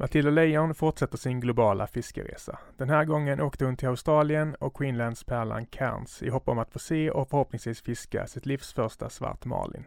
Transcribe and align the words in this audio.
Matilda 0.00 0.30
Lejon 0.30 0.74
fortsätter 0.74 1.18
sin 1.18 1.40
globala 1.40 1.86
fiskeresa. 1.86 2.58
Den 2.76 2.90
här 2.90 3.04
gången 3.04 3.40
åkte 3.40 3.64
hon 3.64 3.76
till 3.76 3.88
Australien 3.88 4.54
och 4.54 4.76
Queenslands 4.76 5.24
pärlan 5.24 5.66
Cairns 5.66 6.22
i 6.22 6.28
hopp 6.28 6.48
om 6.48 6.58
att 6.58 6.72
få 6.72 6.78
se 6.78 7.10
och 7.10 7.28
förhoppningsvis 7.28 7.82
fiska 7.82 8.26
sitt 8.26 8.46
livs 8.46 8.72
första 8.72 9.10
svart 9.10 9.44
marlin. 9.44 9.84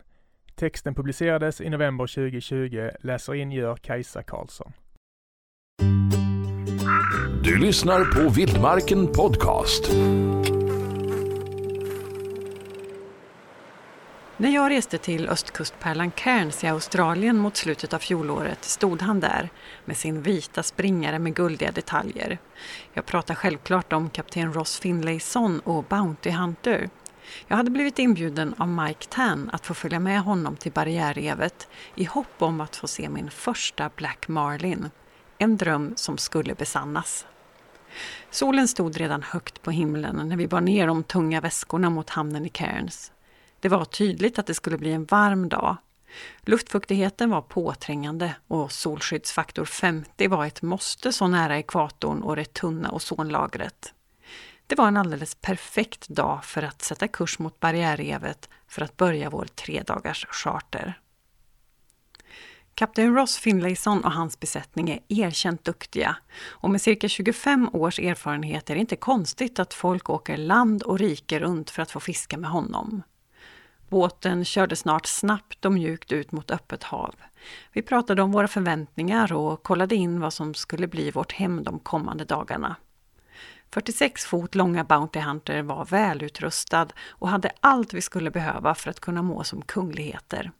Texten 0.55 0.95
publicerades 0.95 1.61
i 1.61 1.69
november 1.69 2.07
2020, 2.07 2.89
läser 2.99 3.35
in 3.35 3.51
gör 3.51 3.75
Kajsa 3.75 4.23
Karlsson. 4.23 4.73
Du 7.43 7.57
lyssnar 7.57 8.05
på 8.05 8.29
Vildmarken 8.29 9.07
Podcast. 9.07 9.91
När 14.41 14.49
jag 14.49 14.71
reste 14.71 14.97
till 14.97 15.29
östkustpärlan 15.29 16.11
Cairns 16.11 16.63
i 16.63 16.67
Australien 16.67 17.37
mot 17.37 17.57
slutet 17.57 17.93
av 17.93 17.99
fjolåret 17.99 18.63
stod 18.63 19.01
han 19.01 19.19
där 19.19 19.49
med 19.85 19.97
sin 19.97 20.21
vita 20.21 20.63
springare 20.63 21.19
med 21.19 21.35
guldiga 21.35 21.71
detaljer. 21.71 22.37
Jag 22.93 23.05
pratar 23.05 23.35
självklart 23.35 23.93
om 23.93 24.09
kapten 24.09 24.53
Ross 24.53 24.79
Finlayson 24.79 25.59
och 25.59 25.83
Bounty 25.83 26.29
Hunter. 26.29 26.89
Jag 27.47 27.57
hade 27.57 27.71
blivit 27.71 27.99
inbjuden 27.99 28.55
av 28.57 28.67
Mike 28.67 29.05
Tan 29.09 29.49
att 29.53 29.65
få 29.65 29.73
följa 29.73 29.99
med 29.99 30.21
honom 30.21 30.55
till 30.55 30.71
barriärrevet 30.71 31.67
i 31.95 32.03
hopp 32.03 32.35
om 32.41 32.61
att 32.61 32.75
få 32.75 32.87
se 32.87 33.09
min 33.09 33.29
första 33.29 33.89
Black 33.95 34.27
Marlin. 34.27 34.89
En 35.37 35.57
dröm 35.57 35.93
som 35.95 36.17
skulle 36.17 36.55
besannas. 36.55 37.25
Solen 38.31 38.67
stod 38.67 38.97
redan 38.97 39.23
högt 39.23 39.61
på 39.61 39.71
himlen 39.71 40.29
när 40.29 40.37
vi 40.37 40.47
bar 40.47 40.61
ner 40.61 40.87
de 40.87 41.03
tunga 41.03 41.41
väskorna 41.41 41.89
mot 41.89 42.09
hamnen 42.09 42.45
i 42.45 42.49
Cairns. 42.49 43.11
Det 43.61 43.69
var 43.69 43.85
tydligt 43.85 44.39
att 44.39 44.47
det 44.47 44.53
skulle 44.53 44.77
bli 44.77 44.91
en 44.91 45.05
varm 45.05 45.49
dag. 45.49 45.77
Luftfuktigheten 46.41 47.29
var 47.29 47.41
påträngande 47.41 48.35
och 48.47 48.71
solskyddsfaktor 48.71 49.65
50 49.65 50.27
var 50.27 50.45
ett 50.45 50.61
måste 50.61 51.13
så 51.13 51.27
nära 51.27 51.57
ekvatorn 51.57 52.21
och 52.21 52.35
det 52.35 52.53
tunna 52.53 52.91
ozonlagret. 52.91 53.93
Det 54.67 54.75
var 54.75 54.87
en 54.87 54.97
alldeles 54.97 55.35
perfekt 55.35 56.07
dag 56.07 56.45
för 56.45 56.63
att 56.63 56.81
sätta 56.81 57.07
kurs 57.07 57.39
mot 57.39 57.59
barriärrevet 57.59 58.49
för 58.67 58.81
att 58.81 58.97
börja 58.97 59.29
vår 59.29 59.45
tre 59.45 59.83
dagars 59.85 60.25
charter. 60.29 60.99
Kapten 62.75 63.15
Ross 63.15 63.37
Finlayson 63.37 64.03
och 64.03 64.11
hans 64.11 64.39
besättning 64.39 64.89
är 64.89 64.99
erkänt 65.07 65.63
duktiga 65.63 66.15
och 66.47 66.69
med 66.69 66.81
cirka 66.81 67.07
25 67.07 67.69
års 67.73 67.99
erfarenhet 67.99 68.69
är 68.69 68.73
det 68.73 68.81
inte 68.81 68.95
konstigt 68.95 69.59
att 69.59 69.73
folk 69.73 70.09
åker 70.09 70.37
land 70.37 70.83
och 70.83 70.99
rike 70.99 71.39
runt 71.39 71.69
för 71.69 71.81
att 71.81 71.91
få 71.91 71.99
fiska 71.99 72.37
med 72.37 72.49
honom. 72.49 73.03
Båten 73.91 74.45
körde 74.45 74.75
snart 74.75 75.05
snabbt 75.05 75.65
och 75.65 75.71
mjukt 75.71 76.11
ut 76.11 76.31
mot 76.31 76.51
öppet 76.51 76.83
hav. 76.83 77.15
Vi 77.71 77.81
pratade 77.81 78.21
om 78.21 78.31
våra 78.31 78.47
förväntningar 78.47 79.33
och 79.33 79.63
kollade 79.63 79.95
in 79.95 80.19
vad 80.19 80.33
som 80.33 80.53
skulle 80.53 80.87
bli 80.87 81.11
vårt 81.11 81.31
hem 81.31 81.63
de 81.63 81.79
kommande 81.79 82.25
dagarna. 82.25 82.75
46 83.73 84.25
fot 84.25 84.55
långa 84.55 84.83
Bounty 84.83 85.19
Hunter 85.19 85.61
var 85.61 85.85
välutrustad 85.85 86.87
och 87.09 87.29
hade 87.29 87.51
allt 87.59 87.93
vi 87.93 88.01
skulle 88.01 88.31
behöva 88.31 88.75
för 88.75 88.89
att 88.89 88.99
kunna 88.99 89.21
må 89.21 89.43
som 89.43 89.61
kungligheter. 89.61 90.51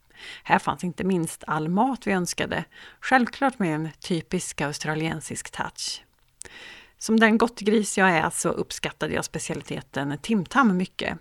Här 0.42 0.58
fanns 0.58 0.84
inte 0.84 1.04
minst 1.04 1.44
all 1.46 1.68
mat 1.68 2.06
vi 2.06 2.12
önskade, 2.12 2.64
självklart 3.00 3.58
med 3.58 3.74
en 3.74 3.88
typisk 4.00 4.60
australiensisk 4.60 5.50
touch. 5.50 6.04
Som 6.98 7.20
den 7.20 7.38
gottgris 7.38 7.98
jag 7.98 8.10
är 8.10 8.30
så 8.30 8.48
uppskattade 8.48 9.14
jag 9.14 9.24
specialiteten 9.24 10.18
timtam 10.18 10.76
mycket. 10.76 11.18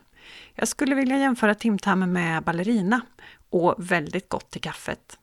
Jag 0.55 0.67
skulle 0.67 0.95
vilja 0.95 1.17
jämföra 1.17 1.55
timtam 1.55 2.13
med 2.13 2.43
ballerina 2.43 3.01
och 3.49 3.75
väldigt 3.77 4.29
gott 4.29 4.51
till 4.51 4.61
kaffet. 4.61 5.17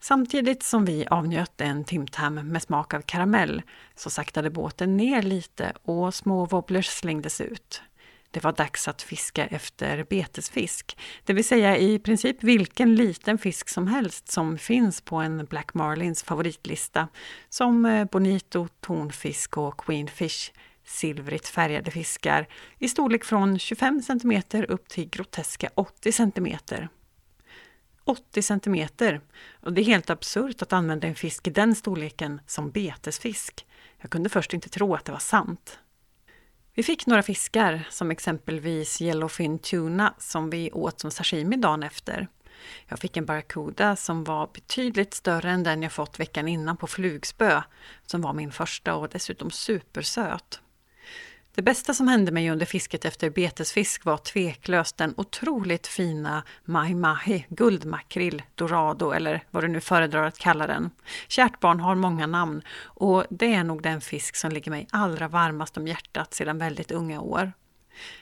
Samtidigt 0.00 0.62
som 0.62 0.84
vi 0.84 1.06
avnjöt 1.06 1.60
en 1.60 1.84
timtam 1.84 2.34
med 2.34 2.62
smak 2.62 2.94
av 2.94 3.00
karamell 3.00 3.62
så 3.94 4.10
saktade 4.10 4.50
båten 4.50 4.96
ner 4.96 5.22
lite 5.22 5.72
och 5.82 6.14
små 6.14 6.44
wobblers 6.44 6.86
slängdes 6.86 7.40
ut. 7.40 7.82
Det 8.30 8.44
var 8.44 8.52
dags 8.52 8.88
att 8.88 9.02
fiska 9.02 9.46
efter 9.46 10.04
betesfisk, 10.04 10.98
det 11.24 11.32
vill 11.32 11.44
säga 11.44 11.76
i 11.76 11.98
princip 11.98 12.42
vilken 12.42 12.94
liten 12.94 13.38
fisk 13.38 13.68
som 13.68 13.86
helst 13.86 14.28
som 14.28 14.58
finns 14.58 15.00
på 15.00 15.16
en 15.16 15.44
Black 15.44 15.74
Marlins 15.74 16.22
favoritlista, 16.22 17.08
som 17.48 17.84
eh, 17.84 18.04
bonito, 18.04 18.68
tonfisk 18.80 19.56
och 19.56 19.80
queenfish, 19.80 20.52
silvrigt 20.88 21.48
färgade 21.48 21.90
fiskar 21.90 22.48
i 22.78 22.88
storlek 22.88 23.24
från 23.24 23.58
25 23.58 24.02
cm 24.02 24.42
upp 24.68 24.88
till 24.88 25.08
groteska 25.08 25.70
80 25.74 26.12
cm. 26.12 26.56
80 28.04 28.42
cm! 28.42 28.88
Och 29.60 29.72
det 29.72 29.80
är 29.80 29.84
helt 29.84 30.10
absurt 30.10 30.62
att 30.62 30.72
använda 30.72 31.08
en 31.08 31.14
fisk 31.14 31.46
i 31.46 31.50
den 31.50 31.74
storleken 31.74 32.40
som 32.46 32.70
betesfisk. 32.70 33.66
Jag 34.00 34.10
kunde 34.10 34.28
först 34.28 34.54
inte 34.54 34.68
tro 34.68 34.94
att 34.94 35.04
det 35.04 35.12
var 35.12 35.18
sant. 35.18 35.78
Vi 36.74 36.82
fick 36.82 37.06
några 37.06 37.22
fiskar, 37.22 37.88
som 37.90 38.10
exempelvis 38.10 39.02
yellowfin 39.02 39.58
tuna 39.58 40.14
som 40.18 40.50
vi 40.50 40.72
åt 40.72 41.00
som 41.00 41.10
sashimi 41.10 41.56
dagen 41.56 41.82
efter. 41.82 42.28
Jag 42.86 42.98
fick 42.98 43.16
en 43.16 43.26
barracuda 43.26 43.96
som 43.96 44.24
var 44.24 44.50
betydligt 44.54 45.14
större 45.14 45.50
än 45.50 45.62
den 45.62 45.82
jag 45.82 45.92
fått 45.92 46.20
veckan 46.20 46.48
innan 46.48 46.76
på 46.76 46.86
flugspö, 46.86 47.62
som 48.06 48.20
var 48.20 48.32
min 48.32 48.52
första 48.52 48.94
och 48.94 49.08
dessutom 49.08 49.50
supersöt. 49.50 50.60
Det 51.58 51.62
bästa 51.62 51.94
som 51.94 52.08
hände 52.08 52.32
mig 52.32 52.50
under 52.50 52.66
fisket 52.66 53.04
efter 53.04 53.30
betesfisk 53.30 54.04
var 54.04 54.16
tveklöst 54.16 54.96
den 54.96 55.14
otroligt 55.16 55.86
fina 55.86 56.42
maimahi, 56.64 57.46
guldmakrill, 57.48 58.42
dorado 58.54 59.10
eller 59.10 59.44
vad 59.50 59.64
du 59.64 59.68
nu 59.68 59.80
föredrar 59.80 60.22
att 60.22 60.38
kalla 60.38 60.66
den. 60.66 60.90
Kärt 61.28 61.60
barn 61.60 61.80
har 61.80 61.94
många 61.94 62.26
namn 62.26 62.62
och 62.82 63.24
det 63.30 63.54
är 63.54 63.64
nog 63.64 63.82
den 63.82 64.00
fisk 64.00 64.36
som 64.36 64.50
ligger 64.50 64.70
mig 64.70 64.86
allra 64.90 65.28
varmast 65.28 65.76
om 65.76 65.86
hjärtat 65.86 66.34
sedan 66.34 66.58
väldigt 66.58 66.90
unga 66.90 67.20
år. 67.20 67.52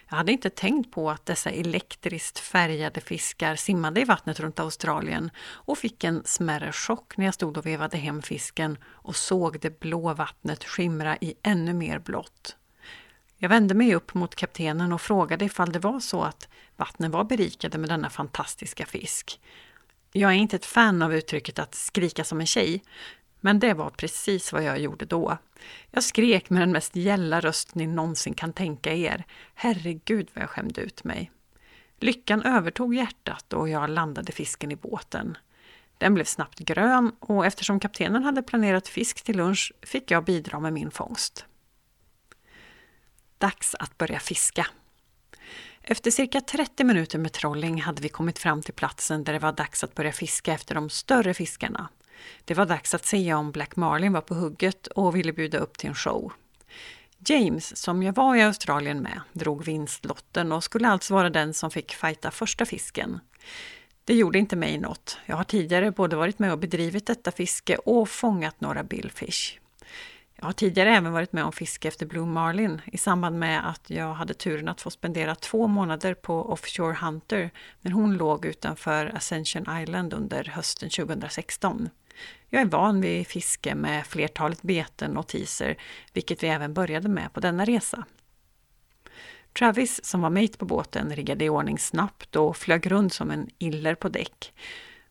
Jag 0.09 0.17
hade 0.17 0.33
inte 0.33 0.51
tänkt 0.51 0.91
på 0.91 1.11
att 1.11 1.27
dessa 1.27 1.51
elektriskt 1.51 2.39
färgade 2.39 3.01
fiskar 3.01 3.57
simmade 3.57 4.01
i 4.01 4.05
vattnet 4.05 4.41
runt 4.41 4.61
Australien 4.61 5.31
och 5.39 5.79
fick 5.79 6.05
en 6.05 6.23
smärre 6.25 6.73
chock 6.73 7.17
när 7.17 7.25
jag 7.25 7.35
stod 7.35 7.59
och 7.59 7.67
vevade 7.67 7.97
hem 7.97 8.23
fisken 8.23 8.79
och 8.85 9.17
såg 9.17 9.61
det 9.61 9.81
blå 9.81 10.15
vattnet 10.15 10.65
skimra 10.65 11.17
i 11.17 11.35
ännu 11.43 11.73
mer 11.73 11.99
blått. 11.99 12.57
Jag 13.39 13.49
vände 13.49 13.75
mig 13.75 13.95
upp 13.95 14.15
mot 14.15 14.35
kaptenen 14.35 14.93
och 14.93 15.01
frågade 15.01 15.45
ifall 15.45 15.73
det 15.73 15.79
var 15.79 16.01
så 16.01 16.23
att 16.23 16.49
vattnen 16.77 17.11
var 17.11 17.25
berikade 17.25 17.79
med 17.79 17.89
denna 17.89 18.11
fantastiska 18.11 18.87
fisk. 18.87 19.41
Jag 20.13 20.31
är 20.31 20.37
inte 20.37 20.57
ett 20.57 20.65
fan 20.65 21.03
av 21.03 21.15
uttrycket 21.15 21.59
att 21.59 21.75
skrika 21.75 22.25
som 22.25 22.41
en 22.41 22.47
tjej, 22.47 22.83
men 23.41 23.59
det 23.59 23.75
var 23.75 23.91
precis 23.91 24.53
vad 24.53 24.63
jag 24.63 24.79
gjorde 24.79 25.05
då. 25.05 25.39
Jag 25.91 26.03
skrek 26.03 26.51
med 26.51 26.63
den 26.63 26.73
mest 26.73 26.97
gälla 26.97 27.41
röst 27.41 27.75
ni 27.75 27.87
någonsin 27.87 28.35
kan 28.35 28.53
tänka 28.53 28.95
er. 28.95 29.25
Herregud 29.55 30.29
vad 30.35 30.43
jag 30.43 30.51
skämde 30.51 30.81
ut 30.81 31.05
mig. 31.05 31.31
Lyckan 32.01 32.43
övertog 32.43 32.95
hjärtat 32.95 33.53
och 33.53 33.69
jag 33.69 33.91
landade 33.91 34.33
fisken 34.33 34.73
i 34.73 34.77
båten. 34.77 35.39
Den 35.99 36.15
blev 36.15 36.25
snabbt 36.25 36.59
grön 36.59 37.13
och 37.21 37.47
eftersom 37.47 37.81
kaptenen 37.81 38.23
hade 38.23 38.43
planerat 38.43 38.89
fisk 38.89 39.23
till 39.25 39.37
lunch 39.37 39.73
fick 39.83 40.11
jag 40.11 40.25
bidra 40.25 40.61
med 40.61 40.73
min 40.73 40.91
fångst. 40.91 41.47
Dags 43.39 43.75
att 43.75 43.99
börja 43.99 44.21
fiska. 44.21 44.67
Efter 45.83 46.11
cirka 46.11 46.41
30 46.41 46.85
minuter 46.85 47.19
med 47.19 47.33
trolling 47.33 47.83
hade 47.83 48.03
vi 48.03 48.09
kommit 48.09 48.39
fram 48.39 48.63
till 48.63 48.75
platsen 48.75 49.25
där 49.25 49.33
det 49.33 49.39
var 49.39 49.53
dags 49.53 49.85
att 49.85 49.95
börja 49.95 50.13
fiska 50.13 50.53
efter 50.53 50.75
de 50.75 50.91
större 50.91 51.35
fiskarna. 51.35 51.89
Det 52.45 52.55
var 52.55 52.67
dags 52.67 52.95
att 52.95 53.07
se 53.07 53.35
om 53.35 53.53
Black 53.53 53.77
Marlin 53.77 54.13
var 54.13 54.21
på 54.21 54.35
hugget 54.35 54.87
och 54.87 55.17
ville 55.17 55.33
bjuda 55.33 55.59
upp 55.59 55.79
till 55.79 55.89
en 55.89 55.95
show. 55.95 56.33
James, 57.19 57.77
som 57.77 58.03
jag 58.03 58.15
var 58.15 58.37
i 58.37 58.43
Australien 58.43 59.03
med, 59.03 59.21
drog 59.33 59.65
vinstlotten 59.65 60.53
och 60.53 60.65
skulle 60.65 60.89
alltså 60.89 61.15
vara 61.15 61.31
den 61.31 61.55
som 61.55 61.71
fick 61.71 61.95
fighta 61.95 62.31
första 62.31 62.65
fisken. 62.65 63.21
Det 64.05 64.15
gjorde 64.15 64.39
inte 64.39 64.57
mig 64.57 64.79
något. 64.79 65.19
Jag 65.27 65.37
har 65.37 65.45
tidigare 65.45 65.91
både 65.91 66.17
varit 66.17 66.39
med 66.39 66.53
och 66.53 66.59
bedrivit 66.59 67.07
detta 67.07 67.33
fiske 67.33 67.77
och 67.77 68.09
fångat 68.09 68.61
några 68.61 68.83
billfish. 68.83 69.59
Jag 70.39 70.47
har 70.47 70.53
tidigare 70.53 70.97
även 70.97 71.13
varit 71.13 71.33
med 71.33 71.45
om 71.45 71.53
fiske 71.53 71.89
efter 71.89 72.07
Blue 72.07 72.27
Marlin 72.27 72.81
i 72.87 72.99
samband 72.99 73.39
med 73.39 73.69
att 73.71 73.91
jag 73.91 74.15
hade 74.15 74.35
turen 74.35 74.69
att 74.69 74.81
få 74.81 74.91
spendera 74.91 75.35
två 75.35 75.67
månader 75.67 76.15
på 76.15 76.53
Offshore 76.53 76.95
Hunter 76.95 77.51
när 77.81 77.91
hon 77.91 78.17
låg 78.17 78.45
utanför 78.45 79.13
Ascension 79.17 79.81
Island 79.83 80.15
under 80.15 80.45
hösten 80.45 80.91
2016. 80.91 81.89
Jag 82.49 82.63
är 82.63 82.67
van 82.67 83.01
vid 83.01 83.27
fiske 83.27 83.75
med 83.75 84.07
flertalet 84.07 84.63
beten 84.63 85.17
och 85.17 85.27
teaser, 85.27 85.77
vilket 86.13 86.43
vi 86.43 86.49
även 86.49 86.75
började 86.75 87.09
med 87.09 87.33
på 87.33 87.41
denna 87.41 87.65
resa. 87.65 88.05
Travis, 89.59 90.05
som 90.05 90.21
var 90.21 90.31
mate 90.31 90.59
på 90.59 90.65
båten, 90.65 91.17
riggade 91.17 91.45
i 91.45 91.49
ordning 91.49 91.79
snabbt 91.79 92.37
och 92.37 92.57
flög 92.57 92.91
runt 92.91 93.13
som 93.13 93.31
en 93.31 93.51
iller 93.59 93.95
på 93.95 94.09
däck. 94.09 94.53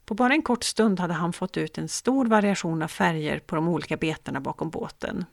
På 0.06 0.13
bara 0.13 0.34
en 0.34 0.42
kort 0.42 0.63
stund 0.63 1.00
hade 1.00 1.13
han 1.13 1.34
fått 1.34 1.57
ut 1.57 1.78
en 1.78 1.90
stor 1.90 2.25
variation 2.25 2.81
av 2.81 2.88
färger 2.88 3.40
på 3.40 3.56
de 3.56 3.68
olika 3.68 3.98
betena 3.98 4.42
bakom 4.42 4.69
båten. 4.69 5.25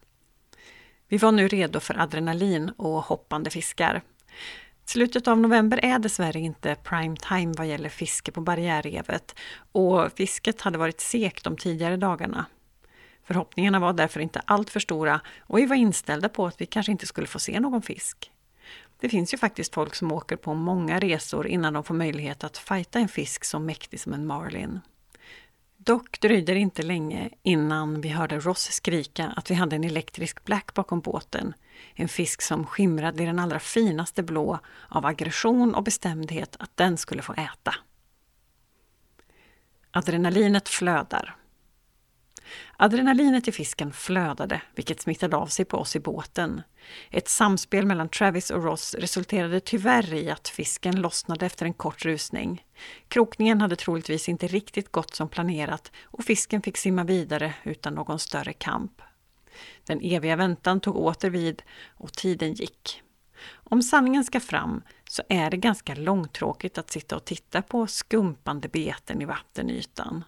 Vi 1.08 1.18
var 1.18 1.32
nu 1.32 1.48
redo 1.48 1.80
för 1.80 2.00
adrenalin 2.00 2.68
och 2.68 3.02
hoppande 3.02 3.50
fiskar. 3.50 4.02
Slutet 4.84 5.28
av 5.28 5.38
november 5.38 5.84
är 5.84 5.98
dessvärre 5.98 6.38
inte 6.38 6.74
prime 6.74 7.16
time 7.16 7.54
vad 7.58 7.66
gäller 7.66 7.88
fiske 7.88 8.32
på 8.32 8.40
barriärrevet 8.40 9.34
och 9.72 10.12
fisket 10.12 10.60
hade 10.60 10.78
varit 10.78 11.00
segt 11.00 11.44
de 11.44 11.56
tidigare 11.56 11.96
dagarna. 11.96 12.46
Förhoppningarna 13.24 13.78
var 13.78 13.92
därför 13.92 14.20
inte 14.20 14.40
alltför 14.44 14.80
stora 14.80 15.20
och 15.40 15.58
vi 15.58 15.66
var 15.66 15.76
inställda 15.76 16.28
på 16.28 16.46
att 16.46 16.60
vi 16.60 16.66
kanske 16.66 16.92
inte 16.92 17.06
skulle 17.06 17.26
få 17.26 17.38
se 17.38 17.60
någon 17.60 17.82
fisk. 17.82 18.30
Det 19.02 19.08
finns 19.08 19.34
ju 19.34 19.38
faktiskt 19.38 19.74
folk 19.74 19.94
som 19.94 20.12
åker 20.12 20.36
på 20.36 20.54
många 20.54 20.98
resor 20.98 21.46
innan 21.46 21.72
de 21.72 21.84
får 21.84 21.94
möjlighet 21.94 22.44
att 22.44 22.58
fighta 22.58 22.98
en 22.98 23.08
fisk 23.08 23.44
så 23.44 23.58
mäktig 23.58 24.00
som 24.00 24.12
en 24.12 24.26
marlin. 24.26 24.80
Dock 25.76 26.20
dröjde 26.20 26.54
det 26.54 26.58
inte 26.58 26.82
länge 26.82 27.30
innan 27.42 28.00
vi 28.00 28.08
hörde 28.08 28.38
Ross 28.38 28.72
skrika 28.72 29.26
att 29.36 29.50
vi 29.50 29.54
hade 29.54 29.76
en 29.76 29.84
elektrisk 29.84 30.44
black 30.44 30.74
bakom 30.74 31.00
båten. 31.00 31.54
En 31.94 32.08
fisk 32.08 32.42
som 32.42 32.66
skimrade 32.66 33.22
i 33.22 33.26
den 33.26 33.38
allra 33.38 33.58
finaste 33.58 34.22
blå 34.22 34.58
av 34.88 35.06
aggression 35.06 35.74
och 35.74 35.84
bestämdhet 35.84 36.56
att 36.58 36.76
den 36.76 36.96
skulle 36.96 37.22
få 37.22 37.32
äta. 37.32 37.74
Adrenalinet 39.90 40.68
flödar. 40.68 41.36
Adrenalinet 42.76 43.48
i 43.48 43.52
fisken 43.52 43.92
flödade, 43.92 44.62
vilket 44.74 45.00
smittade 45.00 45.36
av 45.36 45.46
sig 45.46 45.64
på 45.64 45.76
oss 45.76 45.96
i 45.96 46.00
båten. 46.00 46.62
Ett 47.10 47.28
samspel 47.28 47.86
mellan 47.86 48.08
Travis 48.08 48.50
och 48.50 48.64
Ross 48.64 48.94
resulterade 48.94 49.60
tyvärr 49.60 50.14
i 50.14 50.30
att 50.30 50.48
fisken 50.48 51.00
lossnade 51.00 51.46
efter 51.46 51.66
en 51.66 51.74
kort 51.74 52.04
rusning. 52.04 52.64
Krokningen 53.08 53.60
hade 53.60 53.76
troligtvis 53.76 54.28
inte 54.28 54.46
riktigt 54.46 54.92
gått 54.92 55.14
som 55.14 55.28
planerat 55.28 55.92
och 56.02 56.24
fisken 56.24 56.62
fick 56.62 56.76
simma 56.76 57.04
vidare 57.04 57.54
utan 57.64 57.94
någon 57.94 58.18
större 58.18 58.52
kamp. 58.52 59.02
Den 59.86 60.00
eviga 60.02 60.36
väntan 60.36 60.80
tog 60.80 60.96
åter 60.96 61.30
vid 61.30 61.62
och 61.96 62.12
tiden 62.12 62.54
gick. 62.54 63.02
Om 63.52 63.82
sanningen 63.82 64.24
ska 64.24 64.40
fram 64.40 64.82
så 65.08 65.22
är 65.28 65.50
det 65.50 65.56
ganska 65.56 65.94
långtråkigt 65.94 66.78
att 66.78 66.90
sitta 66.90 67.16
och 67.16 67.24
titta 67.24 67.62
på 67.62 67.86
skumpande 67.86 68.68
beten 68.68 69.22
i 69.22 69.24
vattenytan. 69.24 70.24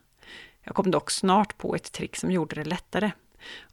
Jag 0.64 0.74
kom 0.74 0.90
dock 0.90 1.10
snart 1.10 1.58
på 1.58 1.74
ett 1.74 1.92
trick 1.92 2.16
som 2.16 2.30
gjorde 2.30 2.54
det 2.54 2.64
lättare. 2.64 3.12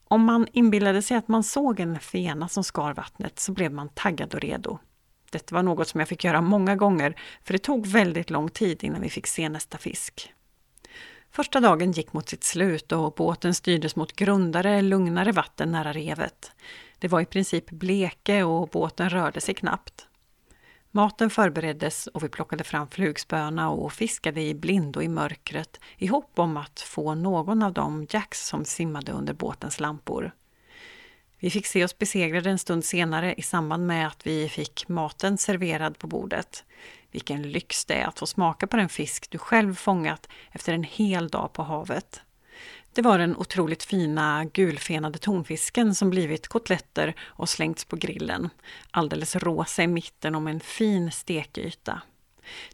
Om 0.07 0.23
man 0.23 0.47
inbillade 0.51 1.01
sig 1.01 1.17
att 1.17 1.27
man 1.27 1.43
såg 1.43 1.79
en 1.79 1.99
fena 1.99 2.47
som 2.47 2.63
skar 2.63 2.93
vattnet 2.93 3.39
så 3.39 3.51
blev 3.51 3.71
man 3.71 3.89
taggad 3.89 4.33
och 4.33 4.41
redo. 4.41 4.79
Detta 5.31 5.55
var 5.55 5.63
något 5.63 5.87
som 5.87 5.99
jag 5.99 6.09
fick 6.09 6.23
göra 6.23 6.41
många 6.41 6.75
gånger 6.75 7.15
för 7.43 7.53
det 7.53 7.59
tog 7.59 7.87
väldigt 7.87 8.29
lång 8.29 8.49
tid 8.49 8.83
innan 8.83 9.01
vi 9.01 9.09
fick 9.09 9.27
se 9.27 9.49
nästa 9.49 9.77
fisk. 9.77 10.33
Första 11.31 11.59
dagen 11.59 11.91
gick 11.91 12.13
mot 12.13 12.29
sitt 12.29 12.43
slut 12.43 12.91
och 12.91 13.13
båten 13.13 13.53
styrdes 13.53 13.95
mot 13.95 14.15
grundare, 14.15 14.81
lugnare 14.81 15.31
vatten 15.31 15.71
nära 15.71 15.93
revet. 15.93 16.51
Det 16.99 17.07
var 17.07 17.21
i 17.21 17.25
princip 17.25 17.69
bleke 17.69 18.43
och 18.43 18.67
båten 18.67 19.09
rörde 19.09 19.41
sig 19.41 19.55
knappt. 19.55 20.07
Maten 20.93 21.29
förbereddes 21.29 22.07
och 22.07 22.23
vi 22.23 22.29
plockade 22.29 22.63
fram 22.63 22.87
flugspöna 22.87 23.69
och 23.69 23.93
fiskade 23.93 24.41
i 24.41 24.55
blindo 24.55 25.01
i 25.01 25.07
mörkret 25.07 25.79
i 25.97 26.07
hopp 26.07 26.39
om 26.39 26.57
att 26.57 26.79
få 26.79 27.15
någon 27.15 27.63
av 27.63 27.73
de 27.73 28.07
jacks 28.09 28.47
som 28.47 28.65
simmade 28.65 29.11
under 29.11 29.33
båtens 29.33 29.79
lampor. 29.79 30.31
Vi 31.39 31.49
fick 31.49 31.65
se 31.65 31.83
oss 31.83 31.97
besegrade 31.97 32.49
en 32.49 32.59
stund 32.59 32.85
senare 32.85 33.33
i 33.33 33.41
samband 33.41 33.87
med 33.87 34.07
att 34.07 34.27
vi 34.27 34.49
fick 34.49 34.87
maten 34.87 35.37
serverad 35.37 35.97
på 35.97 36.07
bordet. 36.07 36.63
Vilken 37.11 37.41
lyx 37.51 37.85
det 37.85 37.93
är 37.93 38.07
att 38.07 38.19
få 38.19 38.25
smaka 38.25 38.67
på 38.67 38.77
den 38.77 38.89
fisk 38.89 39.29
du 39.29 39.37
själv 39.37 39.75
fångat 39.75 40.27
efter 40.51 40.73
en 40.73 40.83
hel 40.83 41.27
dag 41.27 41.53
på 41.53 41.63
havet. 41.63 42.21
Det 42.93 43.01
var 43.01 43.17
den 43.17 43.37
otroligt 43.37 43.83
fina 43.83 44.45
gulfenade 44.45 45.19
tonfisken 45.19 45.95
som 45.95 46.09
blivit 46.09 46.47
kotletter 46.47 47.13
och 47.21 47.49
slängts 47.49 47.85
på 47.85 47.95
grillen. 47.95 48.49
Alldeles 48.91 49.35
rosa 49.35 49.83
i 49.83 49.87
mitten 49.87 50.35
om 50.35 50.47
en 50.47 50.59
fin 50.59 51.11
stekyta. 51.11 52.01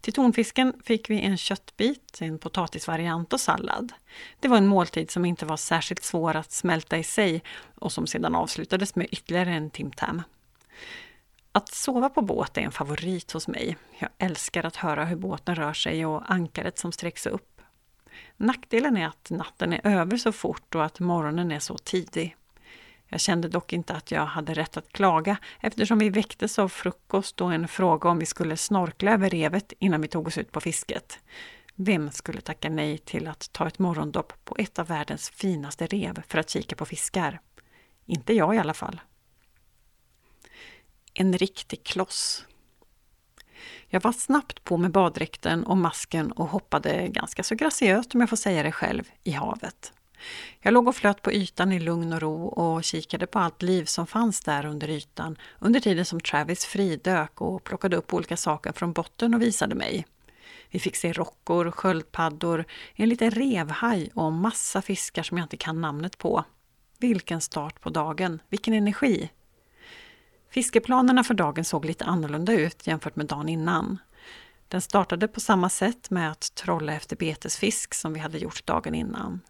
Till 0.01 0.13
tonfisken 0.13 0.73
fick 0.83 1.09
vi 1.09 1.21
en 1.21 1.37
köttbit, 1.37 2.17
en 2.21 2.39
potatisvariant 2.39 3.33
och 3.33 3.39
sallad. 3.39 3.93
Det 4.39 4.47
var 4.47 4.57
en 4.57 4.67
måltid 4.67 5.11
som 5.11 5.25
inte 5.25 5.45
var 5.45 5.57
särskilt 5.57 6.03
svår 6.03 6.35
att 6.35 6.51
smälta 6.51 6.97
i 6.97 7.03
sig 7.03 7.43
och 7.75 7.91
som 7.91 8.07
sedan 8.07 8.35
avslutades 8.35 8.95
med 8.95 9.07
ytterligare 9.11 9.53
en 9.53 9.69
timtam. 9.69 10.21
Att 11.51 11.69
sova 11.69 12.09
på 12.09 12.21
båt 12.21 12.57
är 12.57 12.61
en 12.61 12.71
favorit 12.71 13.31
hos 13.31 13.47
mig. 13.47 13.77
Jag 13.99 14.09
älskar 14.17 14.63
att 14.63 14.75
höra 14.75 15.05
hur 15.05 15.15
båten 15.15 15.55
rör 15.55 15.73
sig 15.73 16.05
och 16.05 16.31
ankaret 16.31 16.79
som 16.79 16.91
sträcks 16.91 17.25
upp. 17.25 17.56
Nackdelen 18.37 18.97
är 18.97 19.07
att 19.07 19.29
natten 19.29 19.73
är 19.73 19.87
över 19.87 20.17
så 20.17 20.31
fort 20.31 20.75
och 20.75 20.85
att 20.85 20.99
morgonen 20.99 21.51
är 21.51 21.59
så 21.59 21.77
tidig. 21.77 22.35
Jag 23.07 23.19
kände 23.19 23.49
dock 23.49 23.73
inte 23.73 23.93
att 23.93 24.11
jag 24.11 24.25
hade 24.25 24.53
rätt 24.53 24.77
att 24.77 24.91
klaga 24.91 25.37
eftersom 25.59 25.99
vi 25.99 26.09
väcktes 26.09 26.59
av 26.59 26.69
frukost 26.69 27.41
och 27.41 27.53
en 27.53 27.67
fråga 27.67 28.09
om 28.09 28.19
vi 28.19 28.25
skulle 28.25 28.57
snorkla 28.57 29.11
över 29.11 29.29
revet 29.29 29.73
innan 29.79 30.01
vi 30.01 30.07
tog 30.07 30.27
oss 30.27 30.37
ut 30.37 30.51
på 30.51 30.61
fisket. 30.61 31.19
Vem 31.75 32.11
skulle 32.11 32.41
tacka 32.41 32.69
nej 32.69 32.97
till 32.97 33.27
att 33.27 33.51
ta 33.51 33.67
ett 33.67 33.79
morgondopp 33.79 34.33
på 34.45 34.55
ett 34.59 34.79
av 34.79 34.87
världens 34.87 35.29
finaste 35.29 35.87
rev 35.87 36.21
för 36.27 36.37
att 36.37 36.49
kika 36.49 36.75
på 36.75 36.85
fiskar? 36.85 37.39
Inte 38.05 38.33
jag 38.33 38.55
i 38.55 38.57
alla 38.57 38.73
fall. 38.73 39.01
En 41.13 41.37
riktig 41.37 41.83
kloss. 41.83 42.45
Jag 43.87 44.01
var 44.01 44.11
snabbt 44.11 44.63
på 44.63 44.77
med 44.77 44.91
baddräkten 44.91 45.63
och 45.63 45.77
masken 45.77 46.31
och 46.31 46.47
hoppade 46.47 47.07
ganska 47.07 47.43
så 47.43 47.55
graciöst, 47.55 48.15
om 48.15 48.21
jag 48.21 48.29
får 48.29 48.37
säga 48.37 48.63
det 48.63 48.71
själv, 48.71 49.03
i 49.23 49.31
havet. 49.31 49.93
Jag 50.59 50.73
låg 50.73 50.87
och 50.87 50.95
flöt 50.95 51.21
på 51.21 51.31
ytan 51.31 51.71
i 51.71 51.79
lugn 51.79 52.13
och 52.13 52.21
ro 52.21 52.45
och 52.45 52.83
kikade 52.83 53.27
på 53.27 53.39
allt 53.39 53.61
liv 53.61 53.85
som 53.85 54.07
fanns 54.07 54.41
där 54.41 54.65
under 54.65 54.89
ytan 54.89 55.37
under 55.59 55.79
tiden 55.79 56.05
som 56.05 56.19
Travis 56.19 56.65
fridök 56.65 57.41
och 57.41 57.63
plockade 57.63 57.95
upp 57.95 58.13
olika 58.13 58.37
saker 58.37 58.71
från 58.71 58.93
botten 58.93 59.33
och 59.33 59.41
visade 59.41 59.75
mig. 59.75 60.05
Vi 60.69 60.79
fick 60.79 60.95
se 60.95 61.13
rockor, 61.13 61.71
sköldpaddor, 61.71 62.65
en 62.95 63.09
liten 63.09 63.31
revhaj 63.31 64.11
och 64.13 64.33
massa 64.33 64.81
fiskar 64.81 65.23
som 65.23 65.37
jag 65.37 65.45
inte 65.45 65.57
kan 65.57 65.81
namnet 65.81 66.17
på. 66.17 66.43
Vilken 66.99 67.41
start 67.41 67.81
på 67.81 67.89
dagen, 67.89 68.41
vilken 68.49 68.73
energi! 68.73 69.29
Fiskeplanerna 70.49 71.23
för 71.23 71.33
dagen 71.33 71.65
såg 71.65 71.85
lite 71.85 72.05
annorlunda 72.05 72.53
ut 72.53 72.87
jämfört 72.87 73.15
med 73.15 73.25
dagen 73.25 73.49
innan. 73.49 73.97
Den 74.67 74.81
startade 74.81 75.27
på 75.27 75.39
samma 75.39 75.69
sätt 75.69 76.09
med 76.09 76.31
att 76.31 76.55
trolla 76.55 76.93
efter 76.93 77.15
betesfisk 77.15 77.93
som 77.93 78.13
vi 78.13 78.19
hade 78.19 78.37
gjort 78.37 78.65
dagen 78.65 78.95
innan. 78.95 79.41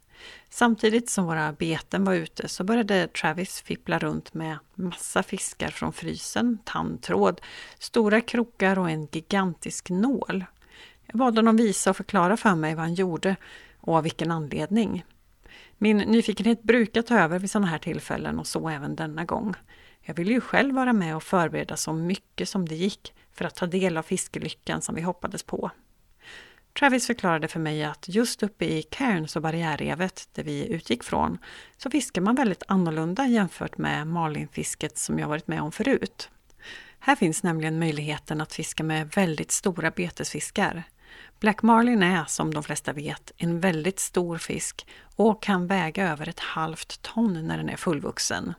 Samtidigt 0.49 1.09
som 1.09 1.25
våra 1.25 1.53
beten 1.53 2.03
var 2.03 2.13
ute 2.13 2.47
så 2.47 2.63
började 2.63 3.07
Travis 3.07 3.61
fippla 3.61 3.99
runt 3.99 4.33
med 4.33 4.57
massa 4.75 5.23
fiskar 5.23 5.67
från 5.67 5.93
frysen, 5.93 6.57
tandtråd, 6.65 7.41
stora 7.79 8.21
krokar 8.21 8.79
och 8.79 8.89
en 8.89 9.07
gigantisk 9.11 9.89
nål. 9.89 10.45
Jag 11.05 11.19
bad 11.19 11.35
honom 11.35 11.57
visa 11.57 11.89
och 11.89 11.97
förklara 11.97 12.37
för 12.37 12.55
mig 12.55 12.75
vad 12.75 12.83
han 12.83 12.93
gjorde 12.93 13.35
och 13.81 13.95
av 13.95 14.03
vilken 14.03 14.31
anledning. 14.31 15.05
Min 15.77 15.97
nyfikenhet 15.97 16.63
brukar 16.63 17.01
ta 17.01 17.19
över 17.19 17.39
vid 17.39 17.51
sådana 17.51 17.67
här 17.67 17.77
tillfällen 17.77 18.39
och 18.39 18.47
så 18.47 18.69
även 18.69 18.95
denna 18.95 19.25
gång. 19.25 19.55
Jag 20.07 20.15
ville 20.15 20.33
ju 20.33 20.41
själv 20.41 20.75
vara 20.75 20.93
med 20.93 21.15
och 21.15 21.23
förbereda 21.23 21.77
så 21.77 21.93
mycket 21.93 22.49
som 22.49 22.67
det 22.67 22.75
gick 22.75 23.13
för 23.33 23.45
att 23.45 23.55
ta 23.55 23.65
del 23.65 23.97
av 23.97 24.03
fiskelyckan 24.03 24.81
som 24.81 24.95
vi 24.95 25.01
hoppades 25.01 25.43
på. 25.43 25.71
Travis 26.79 27.07
förklarade 27.07 27.47
för 27.47 27.59
mig 27.59 27.83
att 27.83 28.05
just 28.07 28.43
uppe 28.43 28.65
i 28.65 28.81
Cairns 28.81 29.35
och 29.35 29.41
barriärrevet, 29.41 30.29
där 30.33 30.43
vi 30.43 30.67
utgick 30.67 31.03
från, 31.03 31.37
så 31.77 31.89
fiskar 31.89 32.21
man 32.21 32.35
väldigt 32.35 32.63
annorlunda 32.67 33.27
jämfört 33.27 33.77
med 33.77 34.07
marlinfisket 34.07 34.97
som 34.97 35.19
jag 35.19 35.27
varit 35.27 35.47
med 35.47 35.61
om 35.61 35.71
förut. 35.71 36.29
Här 36.99 37.15
finns 37.15 37.43
nämligen 37.43 37.79
möjligheten 37.79 38.41
att 38.41 38.53
fiska 38.53 38.83
med 38.83 39.11
väldigt 39.11 39.51
stora 39.51 39.91
betesfiskar. 39.91 40.83
Black 41.39 41.61
marlin 41.61 42.03
är, 42.03 42.25
som 42.25 42.53
de 42.53 42.63
flesta 42.63 42.93
vet, 42.93 43.31
en 43.37 43.59
väldigt 43.59 43.99
stor 43.99 44.37
fisk 44.37 44.87
och 45.15 45.43
kan 45.43 45.67
väga 45.67 46.11
över 46.11 46.29
ett 46.29 46.39
halvt 46.39 47.01
ton 47.01 47.47
när 47.47 47.57
den 47.57 47.69
är 47.69 47.77
fullvuxen. 47.77 48.53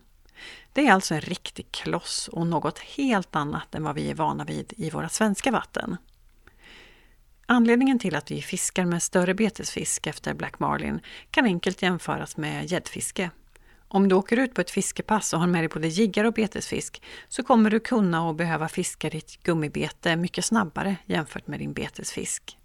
Det 0.73 0.87
är 0.87 0.92
alltså 0.92 1.14
en 1.14 1.21
riktig 1.21 1.73
kloss 1.73 2.28
och 2.28 2.47
något 2.47 2.78
helt 2.78 3.37
annat 3.37 3.75
än 3.75 3.83
vad 3.83 3.95
vi 3.95 4.11
är 4.11 4.14
vana 4.14 4.45
vid 4.45 4.73
i 4.76 4.90
våra 4.90 5.09
svenska 5.09 5.50
vatten. 5.50 5.97
Anledningen 7.47 7.99
till 7.99 8.16
att 8.16 8.30
vi 8.30 8.42
fiskar 8.42 8.85
med 8.85 9.02
större 9.02 9.35
betesfisk 9.35 10.07
efter 10.07 10.35
Black 10.35 10.59
Marlin 10.59 11.00
kan 11.30 11.45
enkelt 11.45 11.83
jämföras 11.83 12.37
med 12.37 12.71
gäddfiske. 12.71 13.30
Om 13.88 14.09
du 14.09 14.14
åker 14.14 14.37
ut 14.37 14.54
på 14.54 14.61
ett 14.61 14.71
fiskepass 14.71 15.33
och 15.33 15.40
har 15.40 15.47
med 15.47 15.61
dig 15.61 15.68
både 15.68 15.88
jiggar 15.88 16.25
och 16.25 16.33
betesfisk 16.33 17.02
så 17.28 17.42
kommer 17.42 17.71
du 17.71 17.80
kunna 17.80 18.28
och 18.28 18.35
behöva 18.35 18.68
fiska 18.68 19.11
ditt 19.11 19.42
gummibete 19.42 20.16
mycket 20.16 20.45
snabbare 20.45 20.97
jämfört 21.07 21.47
med 21.47 21.59
din 21.59 21.73
betesfisk. 21.73 22.59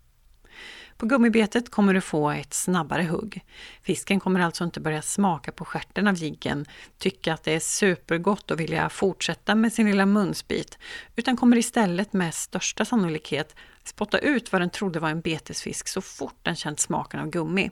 På 1.03 1.07
gummibetet 1.07 1.71
kommer 1.71 1.93
du 1.93 2.01
få 2.01 2.31
ett 2.31 2.53
snabbare 2.53 3.03
hugg. 3.03 3.43
Fisken 3.81 4.19
kommer 4.19 4.39
alltså 4.39 4.63
inte 4.63 4.79
börja 4.79 5.01
smaka 5.01 5.51
på 5.51 5.65
skärten 5.65 6.07
av 6.07 6.15
jiggen, 6.15 6.65
tycka 6.97 7.33
att 7.33 7.43
det 7.43 7.51
är 7.51 7.59
supergott 7.59 8.51
och 8.51 8.59
vilja 8.59 8.89
fortsätta 8.89 9.55
med 9.55 9.73
sin 9.73 9.85
lilla 9.87 10.05
munsbit, 10.05 10.77
utan 11.15 11.37
kommer 11.37 11.57
istället 11.57 12.13
med 12.13 12.33
största 12.33 12.85
sannolikhet 12.85 13.55
spotta 13.83 14.17
ut 14.19 14.51
vad 14.51 14.61
den 14.61 14.69
trodde 14.69 14.99
var 14.99 15.09
en 15.09 15.21
betesfisk 15.21 15.87
så 15.87 16.01
fort 16.01 16.39
den 16.41 16.55
känt 16.55 16.79
smaken 16.79 17.19
av 17.19 17.29
gummi. 17.29 17.71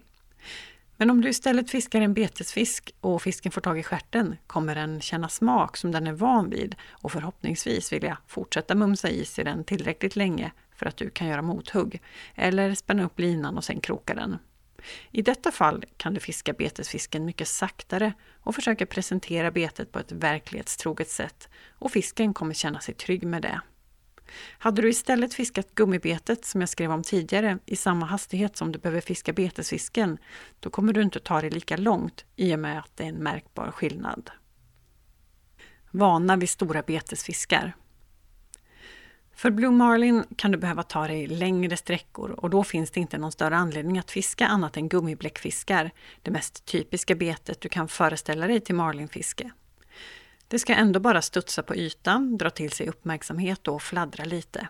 Men 0.97 1.09
om 1.09 1.21
du 1.21 1.29
istället 1.29 1.71
fiskar 1.71 2.01
en 2.01 2.13
betesfisk 2.13 2.95
och 3.01 3.21
fisken 3.21 3.51
får 3.51 3.61
tag 3.61 3.79
i 3.79 3.83
skärten 3.83 4.35
kommer 4.47 4.75
den 4.75 5.01
känna 5.01 5.29
smak 5.29 5.77
som 5.77 5.91
den 5.91 6.07
är 6.07 6.13
van 6.13 6.49
vid 6.49 6.75
och 6.89 7.11
förhoppningsvis 7.11 7.93
vilja 7.93 8.17
fortsätta 8.27 8.75
mumsa 8.75 9.09
i 9.09 9.25
sig 9.25 9.43
den 9.43 9.63
tillräckligt 9.63 10.15
länge 10.15 10.51
för 10.81 10.85
att 10.85 10.97
du 10.97 11.09
kan 11.09 11.27
göra 11.27 11.41
mothugg. 11.41 12.01
Eller 12.35 12.75
spänna 12.75 13.05
upp 13.05 13.19
linan 13.19 13.57
och 13.57 13.63
sen 13.63 13.81
kroka 13.81 14.13
den. 14.13 14.37
I 15.11 15.21
detta 15.21 15.51
fall 15.51 15.85
kan 15.97 16.13
du 16.13 16.19
fiska 16.19 16.53
betesfisken 16.53 17.25
mycket 17.25 17.47
saktare 17.47 18.13
och 18.39 18.55
försöka 18.55 18.85
presentera 18.85 19.51
betet 19.51 19.91
på 19.91 19.99
ett 19.99 20.11
verklighetstroget 20.11 21.09
sätt 21.09 21.49
och 21.69 21.91
fisken 21.91 22.33
kommer 22.33 22.53
känna 22.53 22.79
sig 22.79 22.93
trygg 22.93 23.23
med 23.23 23.41
det. 23.41 23.61
Hade 24.57 24.81
du 24.81 24.89
istället 24.89 25.33
fiskat 25.33 25.75
gummibetet 25.75 26.45
som 26.45 26.61
jag 26.61 26.69
skrev 26.69 26.91
om 26.91 27.03
tidigare 27.03 27.57
i 27.65 27.75
samma 27.75 28.05
hastighet 28.05 28.57
som 28.57 28.71
du 28.71 28.79
behöver 28.79 29.01
fiska 29.01 29.33
betesfisken, 29.33 30.17
då 30.59 30.69
kommer 30.69 30.93
du 30.93 31.01
inte 31.01 31.19
ta 31.19 31.41
det 31.41 31.49
lika 31.49 31.77
långt 31.77 32.25
i 32.35 32.55
och 32.55 32.59
med 32.59 32.79
att 32.79 32.91
det 32.95 33.03
är 33.03 33.09
en 33.09 33.23
märkbar 33.23 33.71
skillnad. 33.71 34.31
Vana 35.91 36.35
vid 36.35 36.49
stora 36.49 36.81
betesfiskar. 36.81 37.75
För 39.35 39.51
Blue 39.51 39.71
Marlin 39.71 40.23
kan 40.35 40.51
du 40.51 40.57
behöva 40.57 40.83
ta 40.83 41.07
dig 41.07 41.27
längre 41.27 41.77
sträckor 41.77 42.31
och 42.31 42.49
då 42.49 42.63
finns 42.63 42.91
det 42.91 42.99
inte 42.99 43.17
någon 43.17 43.31
större 43.31 43.55
anledning 43.55 43.99
att 43.99 44.11
fiska 44.11 44.47
annat 44.47 44.77
än 44.77 44.89
gummibläckfiskar, 44.89 45.91
det 46.21 46.31
mest 46.31 46.65
typiska 46.65 47.15
betet 47.15 47.61
du 47.61 47.69
kan 47.69 47.87
föreställa 47.87 48.47
dig 48.47 48.59
till 48.59 48.75
marlinfiske. 48.75 49.51
Det 50.47 50.59
ska 50.59 50.73
ändå 50.73 50.99
bara 50.99 51.21
studsa 51.21 51.63
på 51.63 51.75
ytan, 51.75 52.37
dra 52.37 52.49
till 52.49 52.71
sig 52.71 52.87
uppmärksamhet 52.89 53.67
och 53.67 53.81
fladdra 53.81 54.23
lite. 54.23 54.67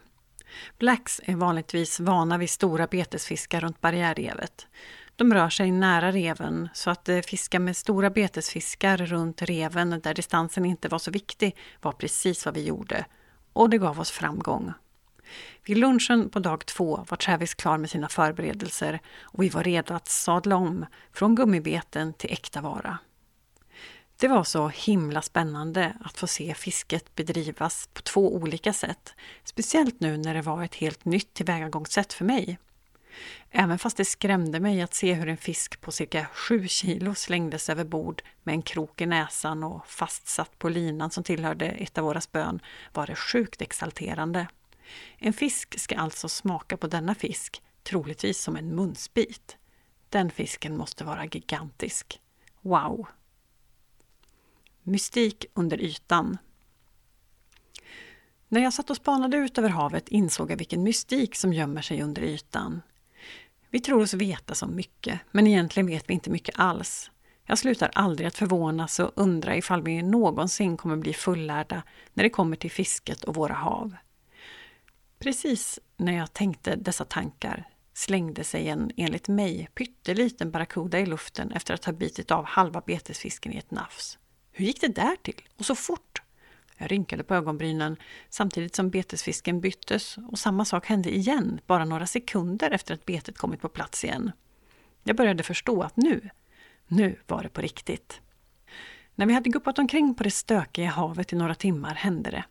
Blacks 0.78 1.22
är 1.24 1.36
vanligtvis 1.36 2.00
vana 2.00 2.38
vid 2.38 2.50
stora 2.50 2.88
betesfiskar 2.88 3.62
runt 3.62 3.82
barriärrevet. 3.82 4.68
De 5.16 5.34
rör 5.34 5.50
sig 5.50 5.72
nära 5.72 6.12
reven 6.12 6.70
så 6.74 6.90
att 6.90 7.10
eh, 7.10 7.20
fiska 7.20 7.60
med 7.60 7.78
stora 7.78 8.10
betesfiskar 8.10 8.98
runt 8.98 9.42
reven 9.42 10.02
där 10.04 10.14
distansen 10.14 10.66
inte 10.66 10.88
var 10.88 11.00
så 11.00 11.12
viktig 11.12 11.56
var 11.82 11.92
precis 11.92 12.46
vad 12.46 12.54
vi 12.54 12.64
gjorde. 12.64 13.06
Och 13.54 13.70
det 13.70 13.78
gav 13.78 14.00
oss 14.00 14.12
framgång. 14.12 14.74
Vid 15.66 15.78
lunchen 15.78 16.30
på 16.30 16.40
dag 16.40 16.66
två 16.66 17.06
var 17.10 17.18
Travis 17.18 17.54
klar 17.54 17.78
med 17.78 17.90
sina 17.90 18.10
förberedelser 18.10 19.00
och 19.22 19.44
vi 19.44 19.50
var 19.50 19.64
redo 19.64 19.94
att 19.94 20.08
sadla 20.08 20.56
om 20.56 20.86
från 21.14 21.36
gummibeten 21.36 22.14
till 22.14 22.32
äkta 22.32 22.62
vara. 22.62 22.98
Det 24.18 24.28
var 24.28 24.44
så 24.44 24.68
himla 24.68 25.22
spännande 25.22 25.94
att 26.04 26.18
få 26.18 26.28
se 26.28 26.54
fisket 26.54 27.16
bedrivas 27.16 27.90
på 27.94 28.02
två 28.02 28.36
olika 28.36 28.74
sätt. 28.74 29.14
Speciellt 29.44 30.00
nu 30.00 30.18
när 30.18 30.34
det 30.34 30.42
var 30.42 30.64
ett 30.64 30.76
helt 30.76 31.06
nytt 31.06 31.34
tillvägagångssätt 31.34 32.14
för 32.14 32.26
mig. 32.26 32.60
Även 33.50 33.80
fast 33.80 33.98
det 33.98 34.06
skrämde 34.06 34.60
mig 34.60 34.82
att 34.82 34.94
se 34.94 35.14
hur 35.14 35.28
en 35.28 35.38
fisk 35.38 35.82
på 35.82 35.92
cirka 35.92 36.28
7 36.34 36.68
kilo 36.68 37.16
slängdes 37.16 37.70
över 37.70 37.84
bord 37.84 38.22
med 38.44 38.54
en 38.54 38.62
krok 38.62 39.02
i 39.02 39.06
näsan 39.06 39.64
och 39.64 39.88
fastsatt 39.88 40.60
på 40.60 40.70
linan 40.70 41.12
som 41.12 41.24
tillhörde 41.24 41.66
ett 41.66 41.98
av 41.98 42.04
våra 42.04 42.22
spön 42.22 42.60
var 42.94 43.08
det 43.08 43.16
sjukt 43.16 43.62
exalterande. 43.62 44.48
En 45.18 45.34
fisk 45.34 45.80
ska 45.80 45.98
alltså 45.98 46.30
smaka 46.30 46.78
på 46.78 46.88
denna 46.88 47.16
fisk, 47.16 47.62
troligtvis 47.84 48.42
som 48.42 48.56
en 48.56 48.76
munsbit. 48.76 49.58
Den 50.10 50.32
fisken 50.32 50.78
måste 50.78 51.04
vara 51.04 51.26
gigantisk. 51.26 52.22
Wow! 52.62 53.08
Mystik 54.84 55.46
under 55.54 55.82
ytan. 55.82 56.38
När 58.48 58.62
jag 58.62 58.74
satt 58.74 58.90
och 58.90 58.96
spanade 58.96 59.38
ut 59.38 59.58
över 59.58 59.70
havet 59.70 60.10
insåg 60.10 60.52
jag 60.52 60.58
vilken 60.58 60.84
mystik 60.84 61.36
som 61.36 61.54
gömmer 61.54 61.82
sig 61.82 62.02
under 62.02 62.22
ytan. 62.22 62.82
Vi 63.72 63.80
tror 63.80 64.02
oss 64.02 64.14
veta 64.14 64.56
så 64.56 64.68
mycket, 64.68 65.20
men 65.32 65.48
egentligen 65.48 65.88
vet 65.88 66.10
vi 66.10 66.14
inte 66.14 66.30
mycket 66.30 66.60
alls. 66.60 67.12
Jag 67.46 67.58
slutar 67.58 67.92
aldrig 67.94 68.28
att 68.28 68.36
förvånas 68.36 69.00
och 69.00 69.12
undra 69.16 69.56
ifall 69.56 69.84
vi 69.84 70.02
någonsin 70.02 70.78
kommer 70.78 70.96
bli 70.96 71.14
fullärda 71.14 71.84
när 72.14 72.24
det 72.24 72.30
kommer 72.30 72.56
till 72.56 72.72
fisket 72.72 73.24
och 73.24 73.36
våra 73.36 73.54
hav. 73.54 73.96
Precis 75.20 75.80
när 75.98 76.18
jag 76.18 76.34
tänkte 76.34 76.76
dessa 76.76 77.06
tankar 77.06 77.68
slängde 77.94 78.44
sig 78.44 78.68
en, 78.68 78.92
enligt 78.98 79.28
mig, 79.28 79.70
pytteliten 79.76 80.52
barracuda 80.52 81.00
i 81.00 81.06
luften 81.06 81.52
efter 81.52 81.74
att 81.74 81.86
ha 81.86 81.94
bitit 81.94 82.32
av 82.32 82.46
halva 82.46 82.82
betesfisken 82.86 83.54
i 83.54 83.58
ett 83.58 83.72
nafs. 83.72 84.18
Hur 84.52 84.66
gick 84.66 84.82
det 84.82 84.88
där 84.88 85.16
till? 85.22 85.42
Och 85.58 85.66
så 85.66 85.76
fort? 85.76 86.11
Jag 86.82 86.92
rynkade 86.92 87.24
på 87.24 87.36
ögonbrynen 87.36 87.96
samtidigt 88.30 88.76
som 88.76 88.90
betesfisken 88.90 89.62
byttes 89.62 90.18
och 90.28 90.40
samma 90.40 90.66
sak 90.66 90.86
hände 90.86 91.16
igen, 91.16 91.60
bara 91.68 91.86
några 91.86 92.08
sekunder 92.08 92.72
efter 92.72 92.94
att 92.94 93.06
betet 93.06 93.38
kommit 93.38 93.62
på 93.62 93.70
plats 93.70 94.04
igen. 94.04 94.32
Jag 95.04 95.16
började 95.16 95.44
förstå 95.44 95.82
att 95.82 95.98
nu, 95.98 96.30
nu 96.88 97.16
var 97.28 97.44
det 97.44 97.50
på 97.50 97.62
riktigt. 97.62 98.22
När 99.16 99.26
vi 99.26 99.34
hade 99.34 99.50
guppat 99.50 99.80
omkring 99.80 100.16
på 100.16 100.24
det 100.24 100.32
stökiga 100.32 100.90
havet 100.90 101.34
i 101.34 101.36
några 101.36 101.56
timmar 101.56 101.96
hände 101.96 102.32
det. 102.32 102.44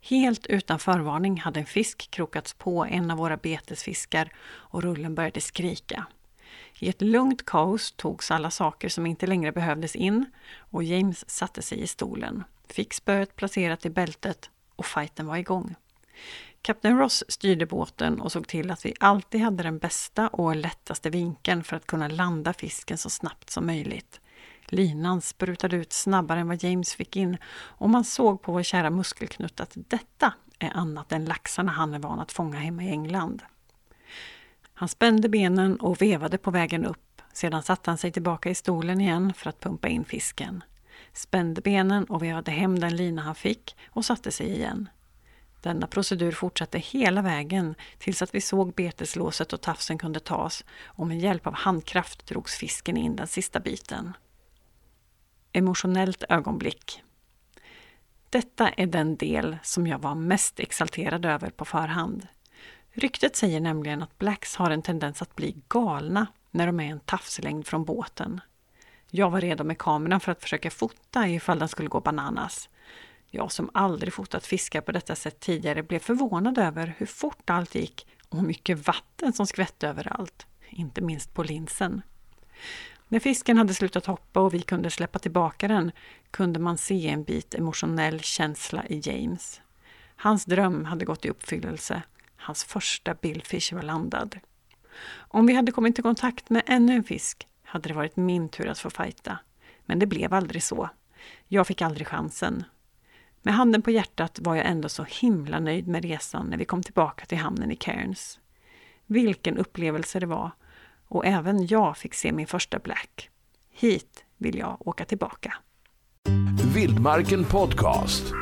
Helt 0.00 0.46
utan 0.46 0.78
förvarning 0.78 1.40
hade 1.40 1.60
en 1.60 1.66
fisk 1.66 2.10
krokats 2.10 2.54
på 2.54 2.84
en 2.84 3.10
av 3.10 3.18
våra 3.18 3.36
betesfiskar 3.36 4.32
och 4.46 4.82
rullen 4.82 5.14
började 5.14 5.40
skrika. 5.40 6.06
I 6.78 6.88
ett 6.88 7.02
lugnt 7.02 7.44
kaos 7.44 7.92
togs 7.92 8.30
alla 8.30 8.50
saker 8.50 8.88
som 8.88 9.06
inte 9.06 9.26
längre 9.26 9.52
behövdes 9.52 9.96
in 9.96 10.26
och 10.58 10.84
James 10.84 11.30
satte 11.30 11.62
sig 11.62 11.80
i 11.80 11.86
stolen, 11.86 12.44
fick 12.72 12.94
spöet 12.94 13.36
placerat 13.36 13.86
i 13.86 13.90
bältet 13.90 14.50
och 14.76 14.86
fighten 14.86 15.26
var 15.26 15.36
igång. 15.36 15.74
Kapten 16.62 16.98
Ross 16.98 17.24
styrde 17.28 17.66
båten 17.66 18.20
och 18.20 18.32
såg 18.32 18.48
till 18.48 18.70
att 18.70 18.86
vi 18.86 18.94
alltid 19.00 19.40
hade 19.40 19.62
den 19.62 19.78
bästa 19.78 20.28
och 20.28 20.56
lättaste 20.56 21.10
vinkeln 21.10 21.64
för 21.64 21.76
att 21.76 21.86
kunna 21.86 22.08
landa 22.08 22.52
fisken 22.52 22.98
så 22.98 23.10
snabbt 23.10 23.50
som 23.50 23.66
möjligt. 23.66 24.20
Linan 24.66 25.20
sprutade 25.20 25.76
ut 25.76 25.92
snabbare 25.92 26.40
än 26.40 26.48
vad 26.48 26.62
James 26.62 26.94
fick 26.94 27.16
in 27.16 27.36
och 27.54 27.90
man 27.90 28.04
såg 28.04 28.42
på 28.42 28.52
vår 28.52 28.62
kära 28.62 28.90
muskelknutt 28.90 29.60
att 29.60 29.72
detta 29.74 30.32
är 30.58 30.70
annat 30.74 31.12
än 31.12 31.24
laxarna 31.24 31.72
han 31.72 31.94
är 31.94 31.98
van 31.98 32.20
att 32.20 32.32
fånga 32.32 32.58
hemma 32.58 32.84
i 32.84 32.90
England. 32.90 33.42
Han 34.74 34.88
spände 34.88 35.28
benen 35.28 35.76
och 35.76 36.02
vevade 36.02 36.38
på 36.38 36.50
vägen 36.50 36.84
upp. 36.84 37.22
Sedan 37.32 37.62
satte 37.62 37.90
han 37.90 37.98
sig 37.98 38.12
tillbaka 38.12 38.50
i 38.50 38.54
stolen 38.54 39.00
igen 39.00 39.32
för 39.36 39.48
att 39.48 39.60
pumpa 39.60 39.88
in 39.88 40.04
fisken. 40.04 40.64
Spände 41.16 41.60
benen 41.60 42.04
och 42.04 42.22
vevade 42.22 42.50
hem 42.50 42.78
den 42.78 42.96
lina 42.96 43.22
han 43.22 43.34
fick 43.34 43.76
och 43.90 44.04
satte 44.04 44.30
sig 44.30 44.50
igen. 44.50 44.88
Denna 45.60 45.86
procedur 45.86 46.32
fortsatte 46.32 46.78
hela 46.78 47.22
vägen 47.22 47.74
tills 47.98 48.22
att 48.22 48.34
vi 48.34 48.40
såg 48.40 48.74
beteslåset 48.74 49.52
och 49.52 49.60
tafsen 49.60 49.98
kunde 49.98 50.20
tas 50.20 50.64
och 50.84 51.06
med 51.06 51.20
hjälp 51.20 51.46
av 51.46 51.54
handkraft 51.54 52.26
drogs 52.26 52.56
fisken 52.56 52.96
in 52.96 53.16
den 53.16 53.26
sista 53.26 53.60
biten. 53.60 54.12
Emotionellt 55.52 56.24
ögonblick. 56.28 57.02
Detta 58.30 58.68
är 58.68 58.86
den 58.86 59.16
del 59.16 59.56
som 59.62 59.86
jag 59.86 59.98
var 59.98 60.14
mest 60.14 60.60
exalterad 60.60 61.24
över 61.24 61.50
på 61.50 61.64
förhand. 61.64 62.26
Ryktet 62.92 63.36
säger 63.36 63.60
nämligen 63.60 64.02
att 64.02 64.18
blacks 64.18 64.56
har 64.56 64.70
en 64.70 64.82
tendens 64.82 65.22
att 65.22 65.36
bli 65.36 65.56
galna 65.68 66.26
när 66.50 66.66
de 66.66 66.80
är 66.80 66.90
en 66.90 67.00
tafslängd 67.00 67.66
från 67.66 67.84
båten. 67.84 68.40
Jag 69.10 69.30
var 69.30 69.40
redo 69.40 69.64
med 69.64 69.78
kameran 69.78 70.20
för 70.20 70.32
att 70.32 70.42
försöka 70.42 70.70
fota 70.70 71.28
ifall 71.28 71.58
den 71.58 71.68
skulle 71.68 71.88
gå 71.88 72.00
bananas. 72.00 72.68
Jag 73.30 73.52
som 73.52 73.70
aldrig 73.74 74.12
fotat 74.12 74.46
fiskar 74.46 74.80
på 74.80 74.92
detta 74.92 75.14
sätt 75.14 75.40
tidigare 75.40 75.82
blev 75.82 75.98
förvånad 75.98 76.58
över 76.58 76.94
hur 76.98 77.06
fort 77.06 77.50
allt 77.50 77.74
gick 77.74 78.06
och 78.28 78.38
hur 78.38 78.46
mycket 78.46 78.86
vatten 78.86 79.32
som 79.32 79.46
skvätte 79.46 79.88
överallt, 79.88 80.46
inte 80.68 81.00
minst 81.00 81.34
på 81.34 81.42
linsen. 81.42 82.02
När 83.08 83.20
fisken 83.20 83.58
hade 83.58 83.74
slutat 83.74 84.06
hoppa 84.06 84.40
och 84.40 84.54
vi 84.54 84.60
kunde 84.60 84.90
släppa 84.90 85.18
tillbaka 85.18 85.68
den 85.68 85.92
kunde 86.30 86.60
man 86.60 86.78
se 86.78 87.08
en 87.08 87.24
bit 87.24 87.54
emotionell 87.54 88.20
känsla 88.20 88.86
i 88.86 89.00
James. 89.04 89.60
Hans 90.16 90.44
dröm 90.44 90.84
hade 90.84 91.04
gått 91.04 91.24
i 91.24 91.30
uppfyllelse 91.30 92.02
Hans 92.36 92.64
första 92.64 93.14
billfish 93.14 93.72
var 93.72 93.82
landad. 93.82 94.38
Om 95.16 95.46
vi 95.46 95.54
hade 95.54 95.72
kommit 95.72 95.98
i 95.98 96.02
kontakt 96.02 96.50
med 96.50 96.62
ännu 96.66 96.94
en 96.94 97.04
fisk 97.04 97.46
hade 97.66 97.88
det 97.88 97.94
varit 97.94 98.16
min 98.16 98.48
tur 98.48 98.68
att 98.68 98.78
få 98.78 98.90
fighta. 98.90 99.38
Men 99.86 99.98
det 99.98 100.06
blev 100.06 100.34
aldrig 100.34 100.62
så. 100.62 100.90
Jag 101.48 101.66
fick 101.66 101.82
aldrig 101.82 102.06
chansen. 102.06 102.64
Med 103.42 103.54
handen 103.54 103.82
på 103.82 103.90
hjärtat 103.90 104.38
var 104.42 104.56
jag 104.56 104.66
ändå 104.66 104.88
så 104.88 105.04
himla 105.08 105.60
nöjd 105.60 105.88
med 105.88 106.04
resan 106.04 106.46
när 106.46 106.56
vi 106.56 106.64
kom 106.64 106.82
tillbaka 106.82 107.26
till 107.26 107.38
hamnen 107.38 107.70
i 107.70 107.76
Cairns. 107.76 108.40
Vilken 109.06 109.58
upplevelse 109.58 110.20
det 110.20 110.26
var! 110.26 110.50
Och 111.08 111.26
även 111.26 111.66
jag 111.66 111.96
fick 111.96 112.14
se 112.14 112.32
min 112.32 112.46
första 112.46 112.78
black. 112.78 113.30
Hit 113.72 114.24
vill 114.36 114.58
jag 114.58 114.88
åka 114.88 115.04
tillbaka. 115.04 115.54
Vildmarken 116.74 117.44
Podcast. 117.44 118.32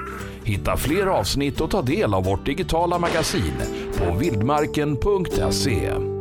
Hitta 0.45 0.76
fler 0.76 1.07
avsnitt 1.07 1.61
och 1.61 1.71
ta 1.71 1.83
del 1.83 2.14
av 2.14 2.25
vårt 2.25 2.47
digitala 2.47 2.99
magasin 2.99 3.54
på 3.99 4.14
vildmarken.se. 4.14 6.13